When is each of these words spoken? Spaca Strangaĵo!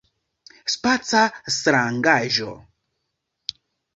Spaca 0.75 1.21
Strangaĵo! 1.57 2.49